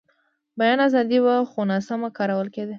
[0.59, 2.69] بیان ازادي وه، خو ناسمه کارول کېده.